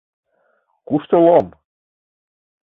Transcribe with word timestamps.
Кушто 0.87 1.15
лом? 1.25 1.47